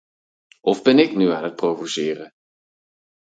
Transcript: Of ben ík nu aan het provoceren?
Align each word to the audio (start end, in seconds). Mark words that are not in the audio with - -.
Of 0.69 0.77
ben 0.85 0.99
ík 1.03 1.11
nu 1.15 1.25
aan 1.35 1.43
het 1.47 1.55
provoceren? 1.61 2.29